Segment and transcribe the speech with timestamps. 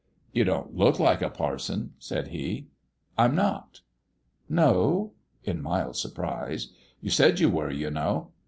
[0.33, 2.65] "You don't look like a parson," said he."
[3.19, 3.81] I'm not."
[4.49, 6.73] "No?" in mild surprise.
[7.01, 8.31] "You said you were, you know